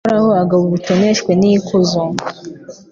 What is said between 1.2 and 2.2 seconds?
n’ikuzo